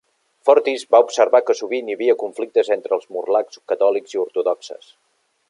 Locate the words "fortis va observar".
0.47-1.41